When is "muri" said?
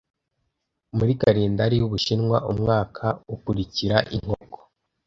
0.97-1.11